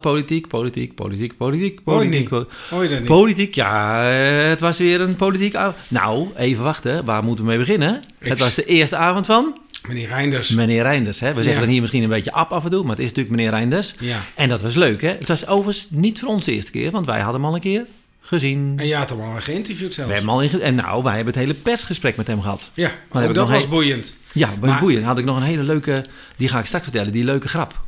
[0.00, 2.12] Politiek, politiek, politiek, politiek, politiek.
[2.20, 2.28] niet?
[2.28, 3.08] po- Hoor je dat niet?
[3.08, 4.02] Politiek, ja,
[4.48, 5.76] het was weer een politiek avond.
[5.88, 8.02] Nou, even wachten, waar moeten we mee beginnen?
[8.18, 9.58] Ik- Het was de eerste avond van
[9.88, 10.48] Meneer Reinders.
[10.48, 11.20] meneer Reinders.
[11.20, 11.28] Hè?
[11.28, 11.60] We zeggen Ja.
[11.60, 13.94] dan hier misschien een beetje ap af en toe, maar het is natuurlijk meneer Reinders.
[13.98, 14.20] Ja.
[14.34, 15.08] En dat was leuk, hè?
[15.08, 17.60] Het was overigens niet voor ons de eerste keer, want wij hadden hem al een
[17.60, 17.84] keer
[18.20, 18.72] gezien.
[18.76, 20.10] En je had hem al geïnterviewd zelfs.
[20.10, 22.70] We hebben hem al in, en nou, wij hebben het hele persgesprek met hem gehad.
[22.74, 24.16] Ja, oh, dat was boeiend.
[24.32, 26.04] Ja, bij Maar- boeien had ik nog een hele leuke,
[26.36, 27.80] die ga ik straks vertellen, die leuke grap.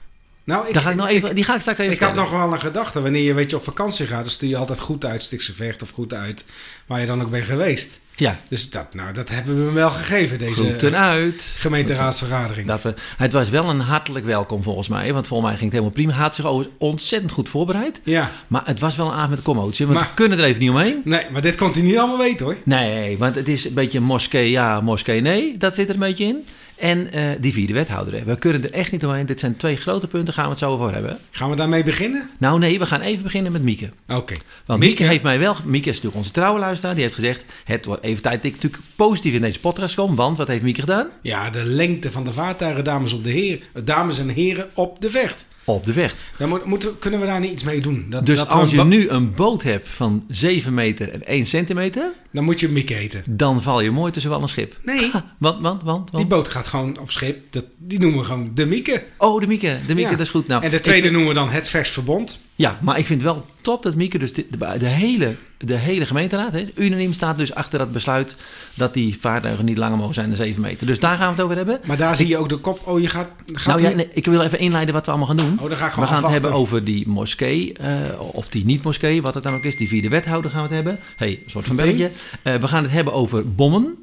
[0.45, 2.15] Nou, ik, Daar ga ik nog even, ik, die ga ik straks even ik had
[2.15, 3.01] nog wel een gedachte.
[3.03, 5.83] Wanneer je weet je op vakantie gaat, dan stuur je altijd goed uit Stikse Vecht
[5.83, 6.45] of goed uit
[6.87, 8.01] waar je dan ook bent geweest.
[8.17, 11.55] Ja, Dus dat, nou, dat hebben we hem wel gegeven, deze groeten uit.
[11.59, 12.67] gemeenteraadsvergadering.
[12.67, 15.81] Dat we, het was wel een hartelijk welkom volgens mij, want volgens mij ging het
[15.81, 16.13] helemaal prima.
[16.13, 18.01] Hij had zich ontzettend goed voorbereid.
[18.05, 20.61] Ja, Maar het was wel een avond met commotie, want Maar- we kunnen er even
[20.61, 21.01] niet omheen.
[21.05, 22.57] nee, maar dit kon hij niet allemaal weten hoor.
[22.65, 25.57] Nee, want het is een beetje moskee ja, moskee nee.
[25.59, 26.47] Dat zit er een beetje in.
[26.83, 28.25] En eh, die vierde wethouder.
[28.25, 29.27] We kunnen er echt niet omheen.
[29.27, 31.19] Dit zijn twee grote punten, gaan we het zo over hebben.
[31.31, 32.31] Gaan we daarmee beginnen?
[32.39, 33.89] Nou nee, we gaan even beginnen met Mieke.
[34.09, 34.35] Oké.
[34.67, 35.57] Want Mieke, heeft mij wel...
[35.65, 36.95] Mieke is natuurlijk onze trouwe luisteraar.
[36.95, 40.15] Die heeft gezegd, het wordt even tijd dat ik natuurlijk positief in deze podcast kom.
[40.15, 41.09] Want wat heeft Mieke gedaan?
[41.23, 45.11] Ja, de lengte van de vaartuigen, dames, op de heer, dames en heren, op de
[45.11, 45.47] vecht.
[45.65, 46.25] Op de vecht.
[46.39, 48.07] Daar moet, moeten, kunnen we daar niet iets mee doen?
[48.11, 51.47] Dat, Dus dat als een je nu een boot hebt van 7 meter en 1
[51.47, 52.13] centimeter...
[52.33, 53.23] Dan moet je Mieke eten.
[53.27, 54.77] dan val je mooi tussen wal en schip.
[54.85, 55.11] Nee.
[55.39, 58.67] Want, want, want, Die boot gaat gewoon, of schip, dat, die noemen we gewoon de
[58.67, 59.03] Mieke.
[59.19, 59.79] Oh, de Mieke.
[59.87, 60.17] De Mieke, Ja.
[60.17, 60.47] dat is goed.
[60.47, 62.39] Nou, en de tweede noemen we dan het vers verbond.
[62.55, 66.65] Ja, maar ik vind wel top dat Mieke dus de, hele, de hele gemeenteraad hè,
[66.75, 68.37] unaniem staat dus achter dat besluit
[68.75, 70.87] dat die vaartuigen niet langer mogen zijn dan 7 meter.
[70.87, 71.81] Dus daar gaan we het over hebben.
[71.85, 72.87] Maar daar zie je ook de kop.
[72.87, 73.29] Oh, je gaat.
[73.53, 75.59] gaat Nou ja, nee, ik wil even inleiden wat we allemaal gaan doen.
[75.61, 79.23] Oh, dan ga ik we gaan het hebben over die moskee, eh, of die niet-moskee,
[79.23, 79.77] wat het dan ook is.
[79.77, 80.99] Die vierde wethouder gaan we het hebben.
[81.17, 82.11] hey, een soort van belletje.
[82.43, 84.02] Eh, we gaan het hebben over bommen.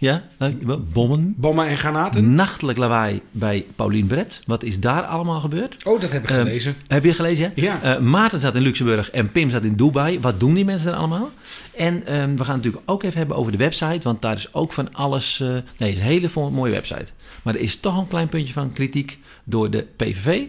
[0.00, 0.48] Ja, eh,
[0.92, 1.34] bommen.
[1.36, 2.34] Bommen en granaten.
[2.34, 4.42] Nachtelijk lawaai bij Paulien Brett.
[4.46, 5.76] Wat is daar allemaal gebeurd?
[5.84, 6.74] Oh, dat heb ik Ehm, gelezen.
[6.86, 7.52] Heb je gelezen?
[7.54, 7.78] Ja.
[7.82, 7.96] Ja.
[7.96, 10.20] Eh, Maarten zat in Luxemburg en Pim zat in Dubai.
[10.20, 11.30] Wat doen die mensen er allemaal?
[11.76, 14.00] En ehm, we gaan het natuurlijk ook even hebben over de website.
[14.02, 15.40] Want daar is ook van alles.
[15.40, 17.06] eh, nee, het is een hele mooie website.
[17.42, 20.42] Maar er is toch een klein puntje van kritiek door de PVV.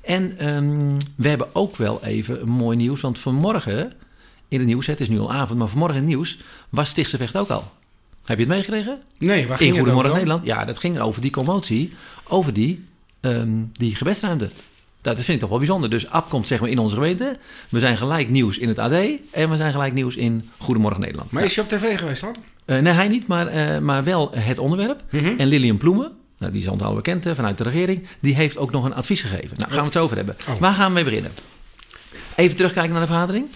[0.00, 3.00] En ehm, we hebben ook wel even een mooi nieuws.
[3.00, 3.92] Want vanmorgen
[4.48, 7.16] in het nieuws, het is nu al avond, maar vanmorgen in het nieuws was Stichtse
[7.16, 7.72] Vecht ook al.
[8.26, 9.02] Heb je het meegekregen?
[9.18, 10.12] Nee, waar ging In het Goedemorgen?
[10.12, 10.46] Nederland.
[10.46, 11.92] Ja, dat ging over die commotie,
[12.28, 12.84] over die,
[13.20, 14.50] ehm die gebedsruimte.
[15.00, 15.90] Dat vind ik toch wel bijzonder.
[15.90, 17.38] Dus AB komt zeg maar in onze gemeente.
[17.68, 18.92] We zijn gelijk nieuws in het AD.
[19.30, 21.30] En we zijn gelijk nieuws in Goedemorgen Nederland.
[21.30, 22.36] Maar is je op tv geweest dan?
[22.64, 25.02] Eh, nee, hij niet, maar, eh, maar wel het onderwerp.
[25.10, 25.32] Mhm.
[25.36, 28.72] En Lilian Ploemen, nou, die is al bekend hè, vanuit de regering, die heeft ook
[28.72, 29.56] nog een advies gegeven.
[29.56, 30.36] Nou, gaan we het zo over hebben.
[30.48, 30.58] Oh.
[30.58, 31.32] Waar gaan we mee beginnen?
[32.34, 33.48] Even terugkijken naar de vergadering.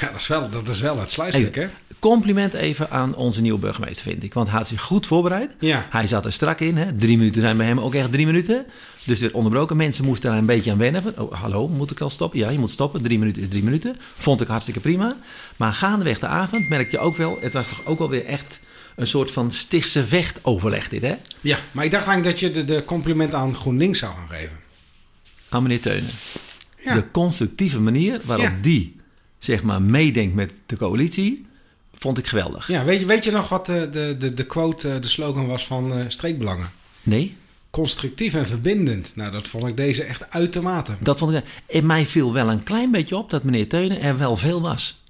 [0.00, 1.68] Ja, dat is wel, dat is wel het sluitstuk, hè?
[2.02, 4.34] Compliment even aan onze nieuwe burgemeester, vind ik.
[4.34, 5.54] Want hij had zich goed voorbereid.
[5.58, 5.86] Ja.
[5.90, 6.76] Hij zat er strak in.
[6.76, 6.94] Hè.
[6.96, 8.66] Drie minuten zijn bij hem ook echt drie minuten.
[9.04, 9.76] Dus werd onderbroken.
[9.76, 11.02] Mensen moesten daar een beetje aan wennen.
[11.02, 12.38] Van, oh, hallo, moet ik al stoppen?
[12.38, 13.02] Ja, je moet stoppen.
[13.02, 13.96] Drie minuten is drie minuten.
[14.14, 15.16] Vond ik hartstikke prima.
[15.56, 17.38] Maar gaandeweg de avond merkte je ook wel...
[17.40, 18.60] Het was toch ook wel weer echt
[18.96, 21.14] een soort van stichtse vecht overleg dit, hè?
[21.40, 24.56] Ja, maar ik dacht eigenlijk dat je de, de compliment aan GroenLinks zou gaan geven.
[25.48, 26.10] Aan meneer Teunen.
[26.84, 26.94] Ja.
[26.94, 28.58] De constructieve manier waarop Ja.
[28.62, 28.96] die,
[29.38, 31.50] zeg maar, meedenkt met de coalitie...
[32.02, 32.66] vond ik geweldig.
[32.66, 35.46] Ja, weet je, weet je nog wat de, de, de, de quote, eh, de slogan
[35.46, 36.70] was van eh, Streekbelangen?
[37.02, 37.36] Nee?
[37.70, 39.12] Constructief en verbindend.
[39.14, 40.96] Nou, dat vond ik deze echt uitermate.
[41.00, 41.44] Dat vond ik.
[41.66, 45.02] En mij viel wel een klein beetje op dat meneer Teunen er wel veel was.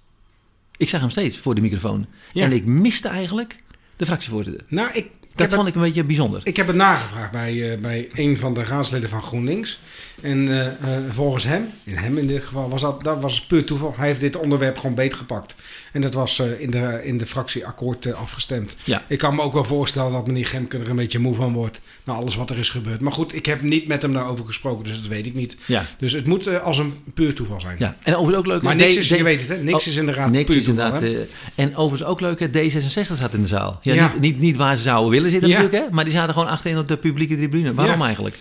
[0.77, 2.07] Ik zag hem steeds voor de microfoon.
[2.33, 2.45] Ja.
[2.45, 3.57] En ik miste eigenlijk
[3.97, 4.65] de fractievoorzitter.
[4.69, 6.41] Nou, ik, Dat vond ik een beetje bijzonder.
[6.45, 9.81] Ik heb het nagevraagd bij, eh, bij een van de raadsleden van GroenLinks.
[10.23, 10.73] En eh, eh,
[11.13, 13.95] volgens hem, in hem in dit geval, was dat, dat was puur toeval.
[13.97, 15.55] Hij heeft dit onderwerp gewoon beetgepakt.
[15.93, 18.75] En dat was eh, in, de, in de fractieakkoord eh, afgestemd.
[18.85, 19.03] Ja.
[19.09, 21.81] Ik kan me ook wel voorstellen dat meneer Gemke er een beetje moe van wordt.
[22.05, 23.01] Na alles wat er is gebeurd.
[23.01, 25.57] Maar goed, ik heb niet met hem daarover gesproken, dus dat weet ik niet.
[25.67, 25.85] Ja.
[25.99, 27.77] Dus het moet als een puur toeval zijn.
[27.79, 27.97] ja.
[28.03, 28.63] En overigens ook leuk.
[28.63, 29.57] Maar niks is, D- je weet het, hè?
[29.63, 30.93] Niks Oh, is inderdaad Niks puur is toeval.
[30.95, 31.27] inderdaad.
[31.55, 33.79] en overigens ook leuk, hè, D66 zat in de zaal.
[33.83, 34.11] Ja, Ja.
[34.13, 36.79] Niet, niet, niet waar ze zouden willen zitten natuurlijk, hè, maar die zaten gewoon achterin
[36.79, 37.75] op de publieke tribune.
[37.75, 38.37] Waarom eigenlijk?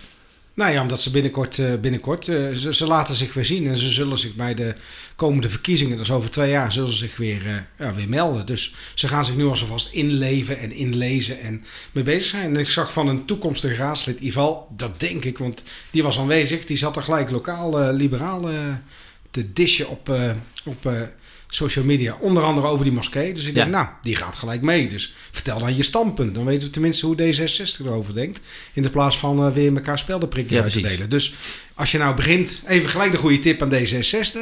[0.54, 3.66] Nou ja, omdat ze binnenkort, eh, binnenkort eh, ze, ze laten zich weer zien.
[3.66, 4.74] En ze zullen zich bij de
[5.16, 8.46] komende verkiezingen, dat is over twee jaar, zullen ze zich weer, eh, ja, weer melden.
[8.46, 12.54] Dus ze gaan zich nu alvast inleven en inlezen en mee bezig zijn.
[12.54, 16.64] En ik zag van een toekomstige raadslid, Ival, dat denk ik, want die was aanwezig.
[16.64, 18.50] Die zat er gelijk lokaal eh, liberaal
[19.30, 20.18] te dishen op,
[20.64, 20.84] op
[21.54, 22.16] social media.
[22.20, 23.34] Onder andere over die moskee.
[23.34, 23.60] Dus ik Ja.
[23.60, 24.88] denk, nou, die gaat gelijk mee.
[24.88, 26.34] Dus vertel dan je standpunt.
[26.34, 28.40] Dan weten we tenminste hoe D66 erover denkt.
[28.72, 31.10] In de plaats van eh, weer elkaar speldenprikjes Ja, uit te delen.
[31.10, 31.34] Dus
[31.74, 34.38] als je nou begint, even gelijk de goede tip aan D66.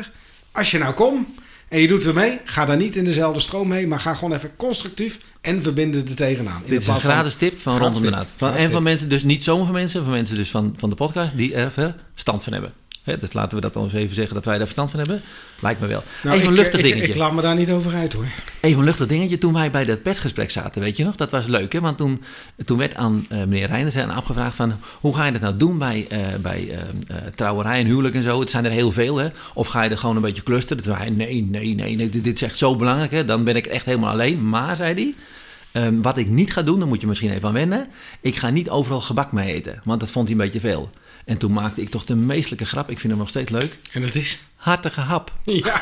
[0.53, 1.29] Als je nou komt
[1.69, 3.87] en je doet er mee, ga daar niet in dezelfde stroom mee.
[3.87, 6.62] Maar ga gewoon even constructief en verbindend er tegenaan.
[6.65, 8.11] In Dit is een gratis tip van Rondom de.
[8.11, 8.35] Naad.
[8.57, 11.37] En van mensen, dus niet zomaar van mensen, van mensen dus van, van de podcast
[11.37, 12.73] die er verstand van hebben.
[13.11, 15.23] Hè, dus laten we dat dan eens even zeggen dat wij daar verstand van hebben.
[15.61, 16.03] Lijkt me wel.
[16.23, 17.12] Nou, even een ik- luchtig ik, dingetje.
[17.12, 18.25] Ik, laat me daar niet over uit hoor.
[18.61, 19.39] Even een luchtig dingetje.
[19.39, 21.17] Toen wij bij dat persgesprek zaten, weet je nog?
[21.17, 21.81] Dat was leuk, hè?
[21.81, 22.23] Want toen,
[22.65, 24.75] toen werd aan eh, meneer Reinders en afgevraagd van...
[25.01, 26.69] hoe ga je dat nou doen bij, eh, bij
[27.07, 28.41] eh, trouwerij en huwelijk en zo?
[28.41, 29.27] Het zijn er heel veel, hè?
[29.55, 30.83] Of ga je er gewoon een beetje clusteren?
[30.83, 33.25] Toen zei hij, nee, nee, nee, nee dit, dit is echt zo belangrijk, hè?
[33.25, 34.49] Dan ben ik echt helemaal alleen.
[34.49, 35.15] Maar, zei hij...
[35.83, 37.87] ehm, wat ik niet ga doen, daar moet je misschien even aan wennen.
[38.21, 40.91] Ik ga niet overal gebak mee eten, want dat vond hij een beetje veel.
[41.31, 42.91] En toen maakte ik toch de meestelijke grap.
[42.91, 43.79] Ik vind hem nog steeds leuk.
[43.93, 44.44] En dat is...
[44.56, 45.32] Hartige hap.
[45.44, 45.81] Ja,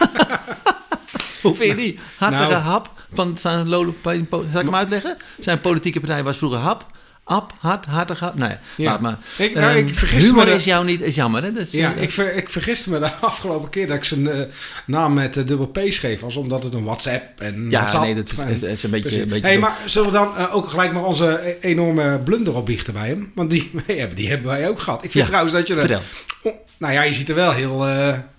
[1.43, 1.99] Hoe vind je die?
[2.17, 2.63] Hartige Nou.
[2.63, 3.95] hap van zijn Lolo...
[4.03, 5.17] Zal ik hem uitleggen?
[5.39, 6.87] Zijn politieke partij was vroeger hap.
[7.31, 8.35] Ap, hart, hartige hap.
[8.35, 9.17] Nou ja, laat maar.
[9.39, 11.01] Ik- nou, ik Ehm, vergiste humor me is daar- jou niet...
[11.01, 11.53] Is jammer, hè?
[11.53, 14.29] Dat is, ja eh, ik, ver, ik vergiste me de afgelopen keer dat ik zijn
[14.31, 14.41] eh,
[14.87, 16.23] naam met eh, dubbel P schreef.
[16.23, 18.05] Als omdat het een WhatsApp en ja, WhatsApp.
[18.05, 19.09] nee, dat is, en- is, is een beetje...
[19.09, 19.23] Precies.
[19.23, 22.55] Een beetje hey, maar zullen we dan eh, ook gelijk maar onze e- enorme blunder
[22.57, 23.33] opbiechten bij hem?
[23.35, 25.05] Want die, ja, die hebben wij ook gehad.
[25.05, 25.75] Ik vind Ja, trouwens dat je...
[25.75, 26.01] er-.
[26.43, 27.87] Oh, nou ja, je ziet er wel heel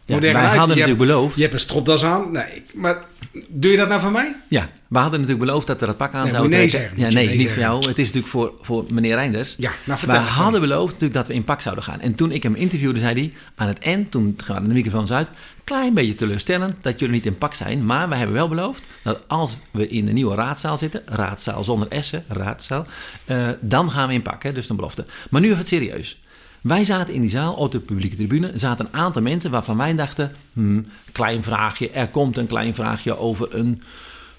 [0.09, 1.35] Ja, wij hadden je, natuurlijk hebt, beloofd...
[1.35, 2.31] je hebt een stropdas aan.
[2.31, 3.05] Nee, maar
[3.49, 4.35] doe je dat nou van mij?
[4.47, 6.89] Ja, we hadden natuurlijk beloofd dat we dat pak aan Nee, zouden nee trekken.
[6.89, 7.87] zeggen, ja, nee, nee niet voor jou.
[7.87, 9.55] Het is natuurlijk voor, voor meneer Reinders.
[9.57, 11.99] Ja, nou We hadden beloofd natuurlijk dat we in pak zouden gaan.
[11.99, 15.29] En toen ik hem interviewde, zei hij aan het eind, toen gaan de microfoons uit,
[15.63, 17.85] klein beetje teleurstellend dat jullie niet in pak zijn.
[17.85, 22.03] Maar we hebben wel beloofd dat als we in de nieuwe raadzaal zitten, raadzaal zonder
[22.03, 22.85] S'en, raadzaal,
[23.25, 24.43] eh, dan gaan we in pak.
[24.43, 25.05] Hè, dus een belofte.
[25.29, 26.19] Maar nu even het serieus.
[26.61, 29.95] Wij zaten in die zaal, op de publieke tribune, zaten een aantal mensen waarvan wij
[29.95, 33.81] dachten, hmm, klein vraagje, er komt een klein vraagje over een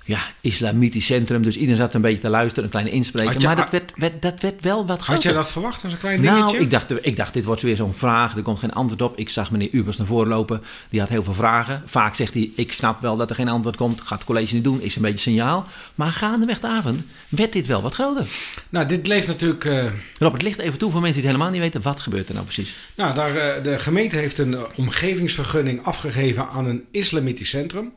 [0.05, 1.43] ja, islamitisch centrum.
[1.43, 3.43] Dus iedereen zat een beetje te luisteren, een kleine inspreker.
[3.43, 5.14] Maar dat werd, werd, dat werd wel wat groter.
[5.14, 6.43] Had je dat verwacht als een klein dingetje?
[6.43, 8.37] Nou, ik dacht, ik dacht, dit wordt weer zo'n vraag.
[8.37, 9.19] Er komt geen antwoord op.
[9.19, 10.62] Ik zag meneer Ubers naar voren lopen.
[10.88, 11.82] Die had heel veel vragen.
[11.87, 14.00] Vaak zegt hij, ik snap wel dat er geen antwoord komt.
[14.00, 14.81] Gaat het college niet doen.
[14.81, 15.67] Is een beetje signaal.
[15.94, 18.26] Maar gaandeweg de avond werd dit wel wat groter.
[18.69, 19.64] Nou, dit leeft natuurlijk...
[19.64, 19.87] eh,
[20.19, 21.82] Robert, licht even toe voor mensen die het helemaal niet weten.
[21.91, 22.76] Wat gebeurt er nou precies?
[22.94, 27.93] Nou, daar, eh, de gemeente heeft een omgevingsvergunning afgegeven aan een islamitisch centrum.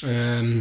[0.00, 0.58] Ehm,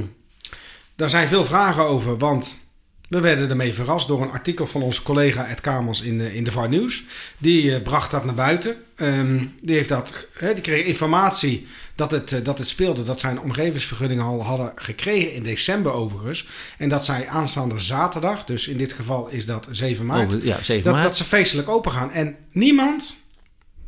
[0.95, 2.63] daar zijn veel vragen over, want
[3.09, 6.43] we werden ermee verrast door een artikel van onze collega Ed Kamers in, de- in
[6.43, 7.03] de VAR Nieuws.
[7.37, 8.75] Die eh, bracht dat naar buiten.
[8.95, 13.31] Ehm, die, heeft dat, die kreeg informatie dat het, eh, dat het speelde, dat zij
[13.31, 16.47] een omgevingsvergunning al hadden gekregen in december overigens.
[16.77, 20.63] En dat zij aanstaande zaterdag, dus in dit geval is dat 7 maart, Over, ja,
[20.63, 21.05] 7 dat, maart.
[21.05, 22.11] dat ze feestelijk open gaan.
[22.11, 23.17] En niemand,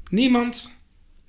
[0.10, 0.72] niemand,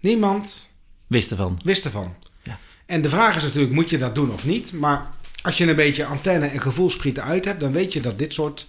[0.00, 0.70] niemand
[1.06, 1.60] Wist ervan.
[1.64, 2.14] wist ervan.
[2.42, 2.58] Ja.
[2.86, 4.72] En de vraag is natuurlijk, moet je dat doen of niet?
[4.72, 5.10] Maar
[5.43, 8.67] als je een beetje antenne en gevoelsprieten uit hebt, dan weet je dat dit soort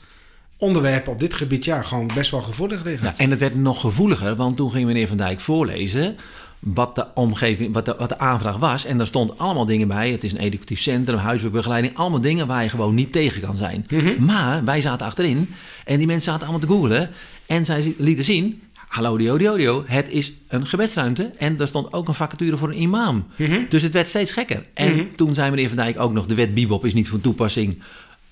[0.57, 3.07] onderwerpen op dit gebied ja, gewoon best wel gevoelig liggen.
[3.07, 6.17] Ja, en het werd nog gevoeliger, want toen ging meneer Van Dijk voorlezen
[6.59, 8.85] wat de omgeving, wat de, wat de aanvraag was.
[8.85, 10.11] En daar stond allemaal dingen bij.
[10.11, 13.85] Het is een educatief centrum, huiswerkbegeleiding, allemaal dingen waar je gewoon niet tegen kan zijn.
[14.19, 15.49] Maar wij zaten achterin
[15.85, 17.09] en die mensen zaten allemaal te googlen.
[17.45, 21.31] En zij lieten zien, hallo dio dio, het is een gebedsruimte.
[21.37, 23.27] En er stond ook een vacature voor een imam.
[23.69, 24.61] Dus het werd steeds gekker.
[24.73, 27.81] En toen zei meneer Van Dijk ook nog, de wet Bibop is niet van toepassing.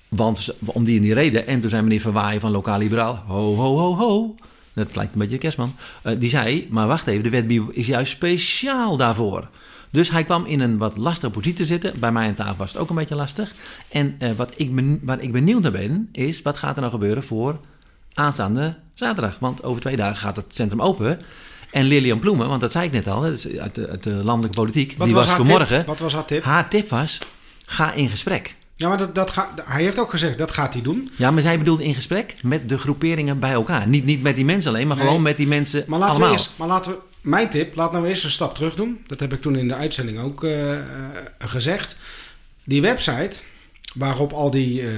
[0.08, 1.46] Want om die en die reden.
[1.46, 4.34] En toen zei meneer Van Waaien van Lokaal Liberaal, ho ho ho ho.
[4.72, 5.74] Dat lijkt een beetje de kerstman.
[6.02, 9.48] Eh, die zei, maar wacht even, de wet Bibop is juist speciaal daarvoor.
[9.90, 11.92] Dus hij kwam in een wat lastige positie te zitten.
[11.98, 13.54] Bij mij aan tafel was het ook een beetje lastig.
[13.88, 16.92] En eh, wat ik ben, waar ik benieuwd naar ben, is wat gaat er nou
[16.92, 17.60] gebeuren voor
[18.14, 19.36] aanstaande zaterdag?
[19.40, 21.20] Want over twee dagen gaat het centrum open.
[21.70, 24.94] En Lilian Ploemen, want dat zei ik net al, uit de, uit de landelijke politiek,
[24.98, 25.84] Wat die was, vanmorgen.
[25.86, 26.44] Wat was haar tip?
[26.44, 27.18] Haar tip was,
[27.66, 28.56] ga in gesprek.
[28.74, 31.10] Ja, maar dat, dat ga, hij heeft ook gezegd, dat gaat hij doen.
[31.16, 33.88] Ja, maar zij bedoelde in gesprek met de groeperingen bij elkaar.
[33.88, 35.06] Niet, niet met die mensen alleen, maar Nee.
[35.06, 36.32] gewoon met die mensen Maar laten, allemaal.
[36.32, 38.98] we eerst, maar laten we, mijn tip, laat nou eerst een stap terug doen.
[39.06, 40.82] Dat heb ik toen in de uitzending ook eh, eh,
[41.38, 41.96] gezegd.
[42.64, 43.38] Die website,
[43.94, 44.94] waarop al die eh,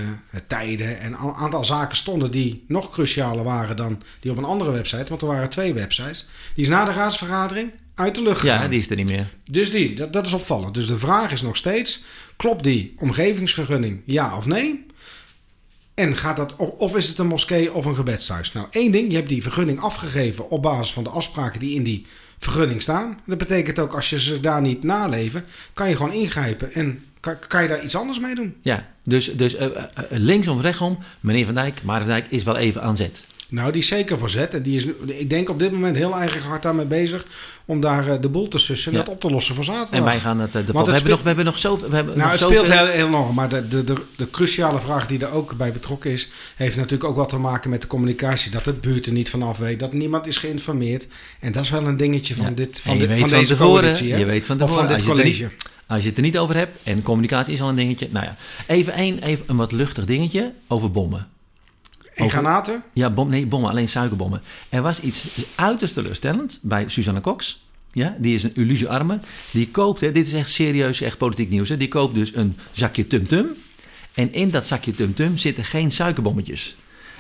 [0.47, 4.71] tijden en een aantal zaken stonden die nog crucialer waren dan die op een andere
[4.71, 5.05] website.
[5.09, 6.29] Want er waren twee websites.
[6.55, 8.71] Die is na de raadsvergadering uit de lucht Ja, gegaan.
[8.71, 9.35] die is er niet meer.
[9.51, 10.75] Dus die, dat, dat is opvallend.
[10.75, 12.03] Dus de vraag is nog steeds,
[12.37, 14.87] klopt die omgevingsvergunning ja of nee?
[15.95, 18.53] En gaat dat, of- of is het een moskee of een gebedshuis?
[18.53, 21.83] Nou, één ding, je hebt die vergunning afgegeven op basis van de afspraken die in
[21.83, 22.07] die
[22.39, 23.19] vergunning staan.
[23.27, 25.45] Dat betekent ook, als je ze daar niet naleven,
[25.75, 28.55] kan je gewoon ingrijpen en kan, kan je daar iets anders mee doen.
[28.63, 29.67] Ja, dus, dus eh,
[30.11, 33.25] linksom, rechtsom, meneer Van Dijk, Maarten van Dijk is wel even aan zet.
[33.49, 34.55] Nou, die is zeker voor zet.
[34.55, 37.27] En die is, ik denk op dit moment heel eigen hard daarmee bezig
[37.65, 39.05] om daar de boel te sussen en Ja.
[39.05, 39.93] dat op te lossen voor zaterdag.
[39.99, 40.53] En wij gaan het...
[40.53, 41.77] de, we, het hebben speelt- nog, we hebben nog zo...
[41.77, 43.35] We hebben Nou, nog het speelt heel, heel enorm.
[43.35, 47.05] Maar de, de, de, de cruciale vraag die er ook bij betrokken is, heeft natuurlijk
[47.05, 48.51] ook wat te maken met de communicatie.
[48.51, 51.09] Dat de buurt er niet vanaf weet, dat niemand is geïnformeerd.
[51.41, 52.51] En dat is wel een dingetje van, Ja.
[52.51, 54.17] dit, van, dit, van van deze coalitie.
[54.17, 55.51] je weet van of tevoren, van dit het college.
[55.91, 58.09] Als je het er niet over hebt, en communicatie is al een dingetje.
[58.11, 61.29] Nou ja, even, een, even een wat luchtig dingetje over bommen.
[62.15, 62.83] En granaten?
[62.93, 64.43] Ja, bom, nee, bommen, alleen suikerbommen.
[64.69, 67.65] Er was iets uiterst teleurstellend bij Suzanne Cox.
[67.93, 69.21] Ja, die is een illusiearme.
[69.51, 71.69] Die koopt, hè, dit is echt serieus, echt politiek nieuws.
[71.69, 73.47] Hè, die koopt dus een zakje tumtum.
[74.15, 76.77] En in dat zakje tumtum zitten geen suikerbommetjes.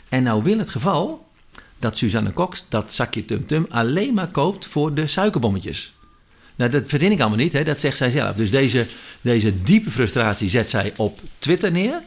[0.08, 1.26] En nou wil het geval
[1.78, 5.94] dat Suzanne Cox dat zakje tumtum alleen maar koopt voor de suikerbommetjes.
[6.60, 7.62] Nou, dat verzin ik allemaal niet, hè?
[7.62, 8.36] dat zegt zij zelf.
[8.36, 8.86] Dus deze,
[9.20, 12.02] deze diepe frustratie zet zij op Twitter neer.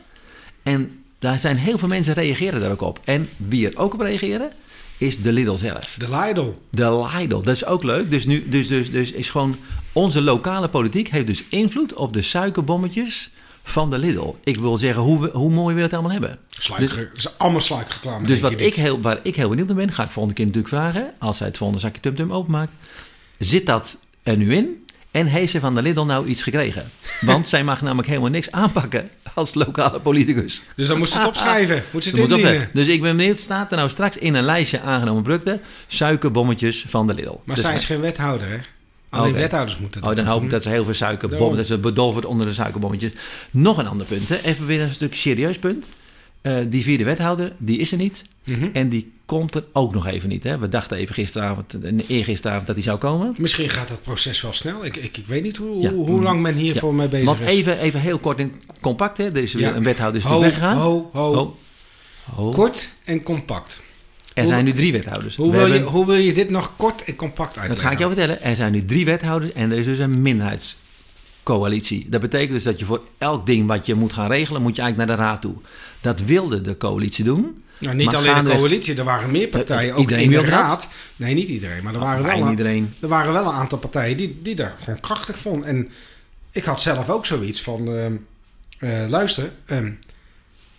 [0.63, 2.99] En daar zijn heel veel mensen reageren daar ook op.
[3.03, 4.51] En wie er ook op reageren,
[4.97, 5.95] is de Lidl zelf.
[5.97, 6.51] De Lidl.
[6.69, 8.11] De Lidl, dat is ook leuk.
[8.11, 9.55] Dus nu, dus, dus, dus is gewoon
[9.91, 13.31] onze lokale politiek heeft dus invloed op de suikerbommetjes
[13.63, 14.35] van de Lidl.
[14.43, 16.39] Ik wil zeggen, hoe, hoe mooi we het allemaal hebben.
[16.49, 18.27] Sluikge dus, allemaal sluikreclame.
[18.27, 20.73] Dus wat ik heel, waar ik heel benieuwd naar ben, ga ik volgende keer natuurlijk
[20.73, 22.71] vragen, als zij het volgende zakje tumtum openmaakt,
[23.37, 24.85] zit dat er nu in?
[25.11, 26.89] En heeft ze van de Lidl nou iets gekregen?
[27.21, 30.61] Want zij mag namelijk helemaal niks aanpakken als lokale politicus.
[30.75, 31.83] Dus dan moet ze het opschrijven.
[31.91, 32.69] Moet ze het indienen.
[32.73, 35.61] Dus ik ben benieuwd, staat er nou straks in een lijstje aangenomen producten...
[35.87, 37.39] suikerbommetjes van de Lidl.
[37.43, 38.57] Maar dus zij is geen wethouder, hè?
[39.09, 39.41] Alleen okay.
[39.41, 41.57] wethouders moeten dat Oh, dan hoop ik dat ze heel veel suikerbommen...
[41.57, 43.11] dat ze bedolven onder de suikerbommetjes.
[43.51, 44.37] Nog een ander punt, hè?
[44.43, 45.85] Even weer een stuk serieus punt.
[46.43, 48.23] Uh, die vierde wethouder, die is er niet.
[48.43, 48.69] Mm -hmm.
[48.73, 50.43] En die komt er ook nog even niet.
[50.43, 50.57] Hè?
[50.57, 53.35] We dachten even gisteravond, eergisteravond dat hij zou komen.
[53.37, 54.85] Misschien gaat dat proces wel snel.
[54.85, 55.91] Ik, ik, ik weet niet hoe, ja.
[55.91, 56.95] hoe lang men hiervoor ja.
[56.95, 57.47] mee bezig Want is.
[57.47, 59.17] Even, even heel kort en compact.
[59.17, 59.23] Hè?
[59.23, 60.77] Er is een wethouder is ho, weggegaan.
[60.77, 61.57] Ho, ho,
[62.33, 62.49] ho.
[62.49, 63.81] Kort en compact.
[64.33, 65.35] Er hoe, zijn nu drie wethouders.
[65.35, 67.75] Hoe wil, hebben, je, hoe wil je dit nog kort en compact uitleggen?
[67.75, 68.41] Dat ga ik jou vertellen.
[68.41, 70.21] Er zijn nu drie wethouders en er is dus een
[71.43, 72.09] minderheidscoalitie.
[72.09, 74.81] Dat betekent dus dat je voor elk ding wat je moet gaan regelen, moet je
[74.81, 75.55] eigenlijk naar de raad toe.
[76.01, 77.63] Dat wilde de coalitie doen.
[77.79, 79.95] Nou, niet alleen de coalitie, er waren meer partijen.
[79.95, 80.87] Ook in de raad.
[81.15, 81.83] Nee, niet iedereen.
[81.83, 82.93] Maar er waren, wel iedereen.
[83.01, 85.69] er waren wel een aantal partijen die, die daar gewoon krachtig vonden.
[85.69, 85.89] En
[86.51, 87.87] ik had zelf ook zoiets van...
[87.87, 88.05] Uh,
[88.79, 89.77] uh, luister, uh,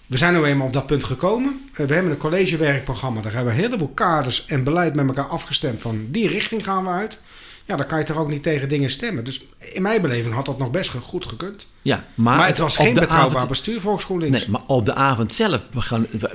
[0.07, 1.71] we zijn nu eenmaal op dat punt gekomen.
[1.73, 3.21] we hebben een collegewerkprogramma.
[3.21, 5.81] Daar hebben we een heleboel kaders en beleid met elkaar afgestemd.
[5.81, 7.21] Van die richting gaan we uit.
[7.67, 9.25] Ja, dan kan je toch ook niet tegen dingen stemmen.
[9.25, 11.67] Dus in mijn beleving had dat nog best goed gekund.
[11.83, 14.39] Ja, maar, maar het, was geen betrouwbaar avond, bestuur volgens GroenLinks.
[14.39, 15.89] Nee, maar op de avond zelf was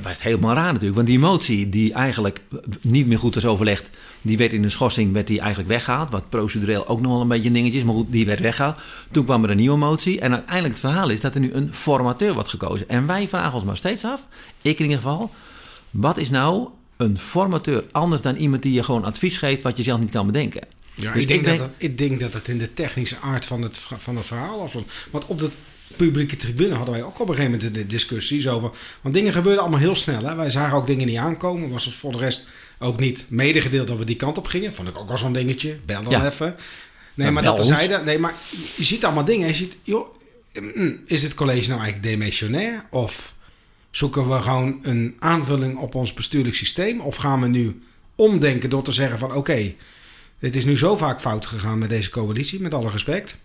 [0.04, 0.96] het helemaal raar natuurlijk.
[0.96, 2.42] Want die motie die eigenlijk
[2.82, 3.90] niet meer goed was overlegd...
[4.22, 6.10] die werd in de schorsing werd die eigenlijk weggehaald.
[6.12, 7.86] Wat procedureel ook nog wel een beetje een dingetje is.
[7.86, 8.80] Maar goed, die werd weggehaald.
[9.12, 10.20] Toen kwam er een nieuwe motie.
[10.20, 12.90] En uiteindelijk het verhaal is dat er nu een formateur wordt gekozen.
[12.90, 14.26] En wij vragen ons maar steeds af,
[14.62, 15.32] ik in ieder geval...
[15.90, 16.68] wat is nou
[16.98, 19.62] een formateur anders dan iemand die je gewoon advies geeft...
[19.62, 20.79] wat je zelf niet kan bedenken?
[20.94, 23.46] Ja, dus ik, denk ik, dat het, ik denk dat het in de technische aard
[23.46, 24.92] van het, van het verhaal afstond.
[25.10, 25.50] Want op de
[25.96, 28.72] publieke tribune hadden wij ook op een gegeven moment de discussies over.
[29.02, 30.24] Want dingen gebeurden allemaal heel snel.
[30.24, 30.36] Hè?
[30.36, 31.70] Wij zagen ook dingen niet aankomen.
[31.70, 32.48] Was het voor de rest
[32.80, 34.74] ook niet medegedeeld dat we die kant op gingen.
[34.74, 35.78] Vond ik ook wel zo'n dingetje.
[35.86, 36.56] Bel dan even.
[37.14, 38.06] Nee, maar dat zeiden.
[38.06, 38.34] Nee, maar
[38.76, 39.48] je ziet allemaal dingen.
[39.48, 40.16] Je ziet, joh,
[40.76, 42.86] mm, is het college nou eigenlijk demissionair?
[42.90, 43.34] Of
[43.92, 47.00] zoeken we gewoon een aanvulling op ons bestuurlijk systeem?
[47.00, 47.82] Of gaan we nu
[48.16, 49.74] omdenken door te zeggen van oké.
[50.40, 53.38] Het is nu zo vaak fout gegaan met deze coalitie, met alle respect.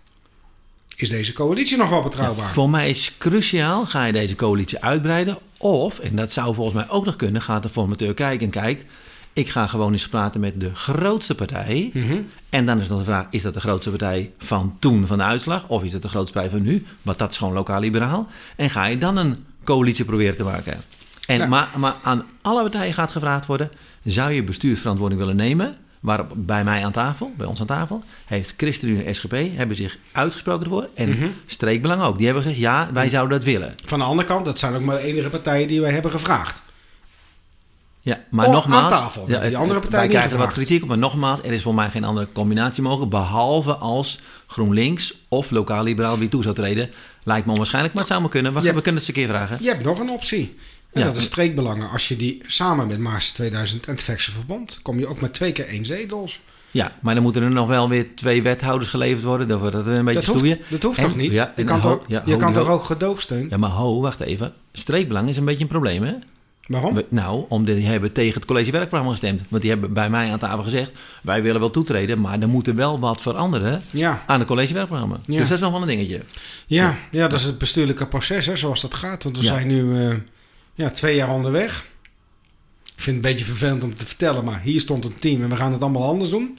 [0.95, 2.49] Is deze coalitie nog wel betrouwbaar?
[2.49, 5.37] voor mij is cruciaal, ga je deze coalitie uitbreiden?
[5.57, 8.85] Of, en dat zou volgens mij ook nog kunnen, gaat de formateur kijken en kijkt...
[9.33, 11.89] ik ga gewoon eens praten met de grootste partij.
[11.93, 12.17] Mhm.
[12.49, 15.23] En dan is nog de vraag, is dat de grootste partij van toen van de
[15.23, 15.67] uitslag?
[15.67, 16.85] Of is dat de grootste partij van nu?
[17.01, 18.27] Want dat is gewoon lokaal-liberaal.
[18.55, 20.81] En ga je dan een coalitie proberen te maken?
[21.27, 21.45] En, Ja.
[21.47, 23.71] maar, maar aan alle partijen gaat gevraagd worden...
[24.03, 25.77] zou je bestuursverantwoording willen nemen...
[26.05, 29.97] Waarop bij mij aan tafel, bij ons aan tafel, heeft ChristenUnie en SGP hebben zich
[30.11, 30.87] uitgesproken ervoor.
[30.93, 31.27] En Mhm.
[31.45, 32.15] Streekbelang ook.
[32.17, 33.73] Die hebben gezegd, ja, wij zouden dat willen.
[33.85, 36.61] Van de andere kant, dat zijn ook maar de enige partijen die wij hebben gevraagd.
[38.01, 38.93] Ja, maar Oh, nogmaals...
[38.93, 39.25] aan tafel.
[39.29, 41.61] Ja, Die andere het- partijen Wij krijgen er wat kritiek op, maar nogmaals, er is
[41.61, 43.11] voor mij geen andere combinatie mogelijk.
[43.11, 46.89] Behalve als GroenLinks of lokaal-liberaal wie toe zou treden.
[47.23, 48.53] Lijkt me onwaarschijnlijk, maar het zou maar kunnen.
[48.53, 48.73] We, Ja.
[48.73, 49.57] we kunnen het eens een keer vragen.
[49.61, 50.57] Je hebt nog een optie.
[50.95, 51.07] En Ja.
[51.07, 51.89] dat is streekbelangen.
[51.89, 54.79] Als je die samen met Maas 2000 en het Vechtse Verbond...
[54.81, 56.39] kom je ook met twee keer één zetels.
[56.71, 59.47] Ja, maar dan moeten er nog wel weer twee wethouders geleverd worden.
[59.47, 60.57] Dan wordt het een beetje Dat stoeien.
[60.57, 61.31] hoeft, dat hoeft En- toch niet?
[61.31, 63.47] Ja, je kan, ho- toch, ja, je ho- kan ho- toch ook gedoogsteun?
[63.49, 64.53] Ja, maar ho, wacht even.
[64.71, 66.13] Streekbelang is een beetje een probleem, hè?
[66.67, 66.93] Waarom?
[66.93, 69.41] We- nou, omdat die hebben tegen het collegewerkprogramma gestemd.
[69.49, 70.91] Want die hebben bij mij aan tafel gezegd...
[71.23, 73.81] wij willen wel toetreden, maar er moet er wel wat veranderen...
[73.91, 74.23] Ja.
[74.27, 75.15] aan het collegewerkprogramma.
[75.25, 75.37] Ja.
[75.39, 76.21] Dus dat is nog wel een dingetje.
[76.67, 79.23] Ja, ja, dat is het bestuurlijke proces, hè, zoals dat gaat.
[79.23, 80.15] Want we zijn nu eh,
[80.75, 81.85] ja, twee jaar onderweg.
[82.95, 85.49] Ik vind het een beetje vervelend om te vertellen, maar hier stond een team en
[85.49, 86.57] we gaan het allemaal anders doen.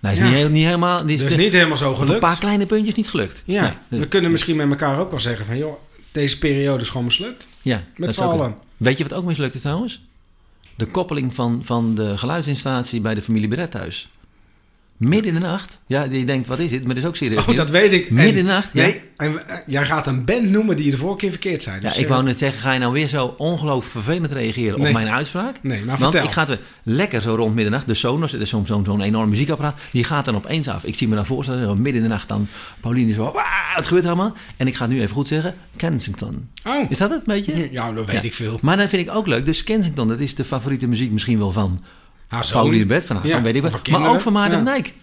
[0.00, 0.30] Nou, is Ja.
[0.30, 1.06] niet, niet helemaal...
[1.06, 2.20] Is de- niet helemaal zo op een gelukt.
[2.20, 3.42] paar kleine puntjes niet gelukt.
[3.46, 5.56] Ja, dus- we kunnen misschien met elkaar ook wel zeggen van...
[5.56, 5.74] joh,
[6.12, 7.48] deze periode is gewoon mislukt.
[7.62, 8.56] ja, Met z'n allen.
[8.76, 10.02] Weet je wat ook mislukt is trouwens?
[10.76, 14.08] De koppeling van, van de geluidsinstallatie bij de familie Beret thuis.
[14.98, 15.80] Midden in de nacht?
[15.86, 16.84] Ja, je denkt, wat is dit?
[16.84, 17.46] Maar dat is ook serieus.
[17.46, 18.10] Oh, dat weet ik.
[18.10, 18.70] Midden En- in de nacht?
[18.72, 18.82] Ja.
[18.82, 21.76] Nee, en, eh, jij gaat een band noemen die je de vorige keer verkeerd zei.
[21.80, 24.78] Ja, Dus, ik eh, wou net zeggen, ga je nou weer zo ongelooflijk vervelend reageren
[24.78, 24.86] Nee.
[24.86, 25.56] op mijn uitspraak?
[25.62, 26.24] Nee, maar Want vertel.
[26.28, 27.86] ik ga weer lekker zo rond middernacht.
[27.86, 29.76] De Sonos, het is zo'n zo'n zo'n enorm muziekapparaat.
[29.92, 30.84] Die gaat dan opeens af.
[30.84, 32.48] Ik zie me dan voorstellen, zo midden in de nacht dan
[32.80, 33.42] Pauline zo, "Waa,
[33.74, 34.34] het gebeurt allemaal.
[34.56, 36.48] En ik ga het nu even goed zeggen, Kensington.
[36.64, 37.68] Oh, Is dat het een beetje?
[37.70, 38.22] ja, dat weet Ja.
[38.22, 38.58] ik veel.
[38.62, 39.44] Maar dan vind ik ook leuk.
[39.44, 41.80] Dus Kensington, dat is de favoriete muziek misschien wel van
[42.28, 42.48] Haar.
[42.52, 43.88] Pauline Bed, van, Ja, van weet ik wat.
[43.88, 44.64] Maar ook van Maarten Ja.
[44.64, 44.94] van Dijk.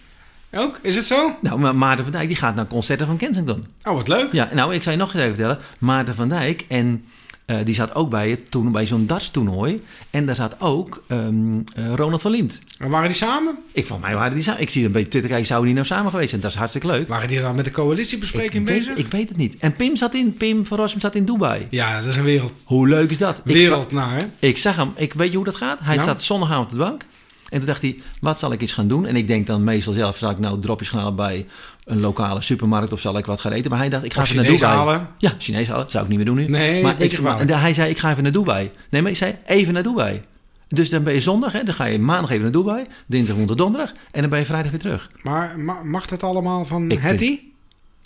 [0.52, 0.78] Ook?
[0.82, 1.36] Is het zo?
[1.40, 3.66] Nou, maar Maarten van Dijk die gaat naar concerten van Kensington.
[3.84, 4.32] Oh, wat leuk.
[4.32, 5.58] Ja, nou, ik zou je nog eens even vertellen.
[5.78, 7.04] Maarten van Dijk en
[7.46, 9.84] eh, die zat ook bij het toen bij zo'n dartstoernooi.
[10.10, 12.60] En daar zat ook ehm, eh, Ronald van Liemt.
[12.78, 13.58] En waren die samen?
[13.72, 14.60] Ik van mij waren die samen.
[14.60, 16.40] Ik zie een beetje Twitter kijken, zouden die nou samen geweest zijn?
[16.40, 17.08] Dat is hartstikke leuk.
[17.08, 18.86] Waren die dan met de coalitiebespreking ik, bezig?
[18.88, 19.56] weet, ik weet het niet.
[19.56, 21.66] En Pim zat in, Pim van Rossum zat in Dubai.
[21.70, 23.40] Ja, dat is een wereld, Hoe leuk is dat?
[23.44, 24.18] Ik, wereld naar, hè?
[24.18, 25.78] zag- ik zag hem, ik weet je hoe dat gaat?
[25.82, 26.08] Hij Nou?
[26.08, 27.02] zat zondagavond op de bank.
[27.48, 29.06] En toen dacht hij, wat zal ik eens gaan doen?
[29.06, 31.46] En ik denk dan meestal zelf, zal ik nou dropjes gaan halen bij
[31.84, 33.70] een lokale supermarkt of zal ik wat gaan eten?
[33.70, 34.76] Maar hij dacht, ik ga Of even naar Dubai.
[34.76, 35.08] halen.
[35.18, 35.90] Ja, Chinees halen.
[35.90, 36.48] Zou ik niet meer doen nu.
[36.48, 38.70] Nee, maar ik, maar hij zei, ik ga even naar Dubai.
[38.90, 40.20] Nee, maar ik zei, even naar Dubai.
[40.68, 42.86] Dus dan ben je zondag, hè, dan ga je maandag even naar Dubai.
[43.06, 43.92] Dinsdag, woensdag, donderdag.
[44.10, 45.10] En dan ben je vrijdag weer terug.
[45.22, 47.40] Maar ma- mag dat allemaal van Ik Hetty?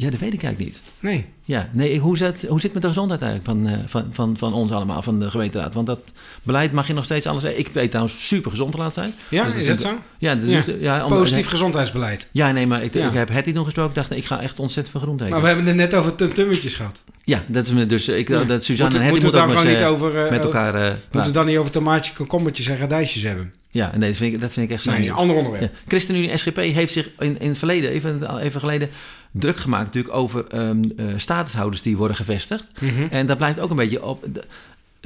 [0.00, 0.83] Ja, dat weet ik eigenlijk niet.
[1.00, 1.25] Nee.
[1.45, 4.37] Ja, nee, hoe, zit, hoe zit het met de gezondheid eigenlijk van, eh, van, van,
[4.37, 5.75] van ons allemaal, van de gemeenteraad?
[5.75, 6.00] Want dat
[6.42, 7.45] beleid mag je nog steeds alles...
[7.45, 9.14] Ik weet trouwens super gezond de laatste tijd.
[9.28, 9.99] Ja, Dus is dat zo?
[10.19, 12.28] Ja, dus, ja, om- Positief gezondheidsbeleid.
[12.33, 13.07] Ja, nee, maar ik, Ja.
[13.09, 13.90] ik heb Hetty nog gesproken.
[13.90, 15.35] Ik dacht, nee, ik ga echt ontzettend veel groente eten.
[15.35, 16.97] Maar we hebben het net over tumtummetjes gehad.
[17.25, 18.09] Ja, dat is me dus...
[18.09, 18.45] Ik, Ja.
[18.45, 20.25] dat Suzanne en Hetty moeten ook eens, niet eh, over...
[20.25, 23.52] eh, met elkaar eh, Moeten we dan niet over tomaatjes, komkommertjes en radijsjes hebben?
[23.73, 25.16] Ja, nee, dat vind ik, dat vind ik echt Nee, nieuws.
[25.16, 25.62] ander onderwerp.
[25.62, 25.71] Ja.
[25.88, 28.88] ChristenUnie SGP heeft zich in, in het verleden, even, even geleden,
[29.30, 30.70] druk gemaakt natuurlijk over eh,
[31.16, 32.66] statushouders die worden gevestigd.
[32.80, 33.06] Mhm.
[33.10, 34.25] En dat blijft ook een beetje op.
[34.32, 34.42] De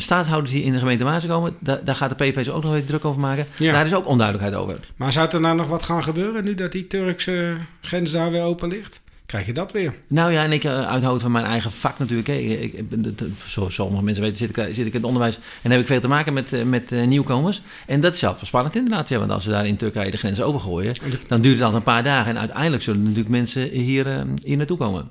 [0.02, 2.86] staatshouders die in de gemeente Maarsen komen, daar, daar gaat de PVV ook nog even
[2.86, 3.46] druk over maken.
[3.56, 3.72] Ja.
[3.72, 4.80] Daar is ook onduidelijkheid over.
[4.96, 8.42] Maar zou er nou nog wat gaan gebeuren nu dat die Turkse grens daar weer
[8.42, 9.00] open ligt?
[9.26, 9.94] Krijg je dat weer?
[10.06, 12.28] Nou ja, en ik uh, uit hoofd van mijn eigen vak natuurlijk.
[12.28, 12.34] Hè.
[12.34, 15.70] Ik, ik, dat- zoals sommige mensen weten, zit ik, zit ik in het onderwijs en
[15.70, 17.62] heb ik veel te maken met, eh, met eh, nieuwkomers.
[17.86, 19.08] En dat is zelf spannend inderdaad.
[19.08, 20.94] Ja, want als ze daar in Turkije de grens opengooien,
[21.26, 22.30] dan duurt het altijd een paar dagen.
[22.30, 25.08] En uiteindelijk zullen natuurlijk mensen hier, eh, hier naartoe komen.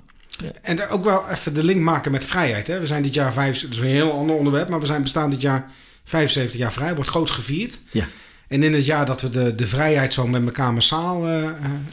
[0.62, 2.68] En daar ook wel even de link maken met vrijheid.
[2.68, 2.80] Hè?
[2.80, 5.30] We zijn dit jaar vijf, dat is een heel ander onderwerp, maar we zijn bestaan
[5.30, 5.72] dit jaar
[6.04, 7.80] 75 jaar vrij, wordt groots gevierd.
[7.92, 8.06] Ja.
[8.48, 11.44] En in het jaar dat we de, de vrijheid zo met elkaar massaal eh,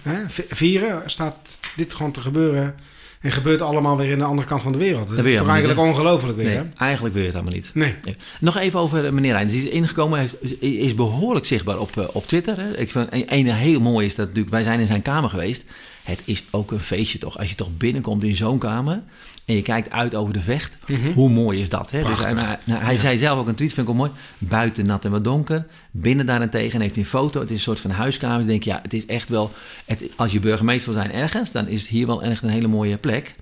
[0.02, 1.36] eh, vieren, staat
[1.76, 2.74] dit gewoon te gebeuren.
[3.20, 5.08] En gebeurt allemaal weer in de andere kant van de wereld.
[5.16, 6.64] Dat is toch eigenlijk ongelooflijk weer, Nee, hè?
[6.76, 7.70] eigenlijk wil je het allemaal niet.
[7.74, 7.94] Nee.
[8.04, 8.16] Nee.
[8.40, 9.58] Nog even over eh, meneer Reinders.
[9.58, 12.56] Die is ingekomen, heeft, is behoorlijk zichtbaar op, op Twitter.
[12.56, 12.76] Hè.
[12.78, 15.64] Ik vind een, een heel mooi is dat natuurlijk, wij zijn in zijn kamer geweest.
[16.02, 19.02] Het is ook een feestje toch, als je toch binnenkomt in zo'n kamer
[19.50, 20.76] en je kijkt uit over de vecht.
[20.86, 21.12] Mhm.
[21.12, 21.90] Hoe mooi is dat?
[21.90, 21.98] Hè?
[21.98, 22.30] Dus, Prachtig.
[22.30, 24.18] en hij nou, hij zei zelf ook een tweet, vind ik wel mooi.
[24.38, 25.66] Buiten nat en wat donker.
[25.90, 27.40] Binnen daarentegen heeft hij een foto.
[27.40, 28.40] Het is een soort van huiskamer.
[28.40, 29.52] Ik denk, ja, het is echt wel...
[29.84, 32.68] Het, als je burgemeester wil zijn ergens, dan is het hier wel echt een hele
[32.68, 33.34] mooie plek.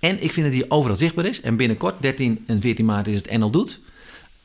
[0.00, 1.40] En ik vind dat hij overal zichtbaar is.
[1.40, 3.80] En binnenkort, 13 en 14 maart, is het NL Doet.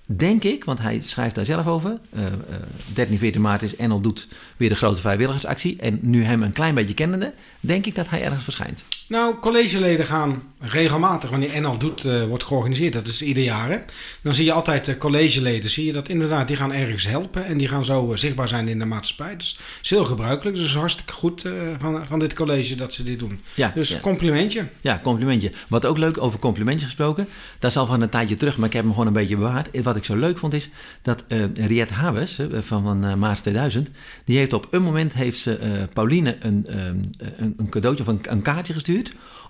[0.05, 1.97] Denk ik, want hij schrijft daar zelf over.
[2.09, 2.33] eh, eh,
[2.93, 5.77] 13, 14 maart is NL Doet weer de grote vrijwilligersactie.
[5.79, 8.83] En nu hem een klein beetje kennende, denk ik dat hij ergens verschijnt.
[9.13, 13.69] Nou, collegeleden gaan regelmatig, wanneer NL doet, eh, wordt georganiseerd, dat is ieder jaar.
[13.69, 13.77] Hè?
[14.21, 17.57] Dan zie je altijd eh, collegeleden, zie je dat inderdaad, die gaan ergens helpen en
[17.57, 19.37] die gaan zo eh, zichtbaar zijn in de maatschappij.
[19.37, 21.41] Dus het is heel gebruikelijk, dus hartstikke goed
[21.79, 23.39] van, van dit college dat ze dit doen.
[23.53, 23.99] Ja, Dus ja.
[23.99, 24.67] complimentje.
[24.81, 25.51] Ja, complimentje.
[25.67, 27.27] Wat ook leuk, over complimentje gesproken.
[27.59, 29.81] Dat is al van een tijdje terug, maar ik heb hem gewoon een beetje bewaard.
[29.83, 30.69] Wat ik zo leuk vond is
[31.01, 31.23] dat
[31.53, 33.89] Riet Habes van, van eh, Maas 2000...
[34.25, 36.85] die heeft op een moment heeft ze Pauline een, eh,
[37.37, 39.02] een, een cadeautje of een, een kaartje gestuurd...